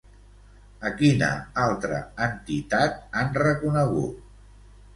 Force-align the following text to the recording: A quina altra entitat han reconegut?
A 0.89 0.91
quina 1.01 1.27
altra 1.65 2.01
entitat 2.29 2.99
han 3.21 3.33
reconegut? 3.45 4.21